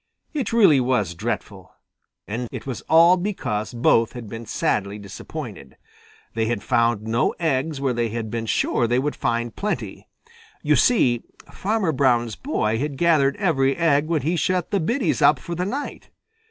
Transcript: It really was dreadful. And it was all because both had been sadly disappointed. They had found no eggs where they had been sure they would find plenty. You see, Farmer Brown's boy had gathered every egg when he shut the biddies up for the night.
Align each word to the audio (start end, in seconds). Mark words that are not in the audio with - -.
It 0.33 0.51
really 0.51 0.79
was 0.79 1.13
dreadful. 1.13 1.75
And 2.27 2.49
it 2.51 2.65
was 2.65 2.81
all 2.89 3.17
because 3.17 3.71
both 3.71 4.13
had 4.13 4.27
been 4.27 4.47
sadly 4.47 4.97
disappointed. 4.97 5.77
They 6.33 6.47
had 6.47 6.63
found 6.63 7.03
no 7.03 7.35
eggs 7.39 7.79
where 7.79 7.93
they 7.93 8.09
had 8.09 8.31
been 8.31 8.47
sure 8.47 8.87
they 8.87 8.97
would 8.97 9.15
find 9.15 9.55
plenty. 9.55 10.07
You 10.63 10.75
see, 10.75 11.21
Farmer 11.53 11.91
Brown's 11.91 12.35
boy 12.35 12.79
had 12.79 12.97
gathered 12.97 13.35
every 13.37 13.77
egg 13.77 14.07
when 14.07 14.23
he 14.23 14.35
shut 14.35 14.71
the 14.71 14.79
biddies 14.79 15.21
up 15.21 15.37
for 15.37 15.53
the 15.53 15.65
night. 15.65 16.09